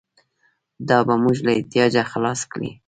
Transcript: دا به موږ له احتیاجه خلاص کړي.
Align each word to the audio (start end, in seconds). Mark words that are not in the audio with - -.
دا 0.89 0.99
به 1.07 1.15
موږ 1.23 1.37
له 1.45 1.51
احتیاجه 1.57 2.03
خلاص 2.11 2.41
کړي. 2.51 2.69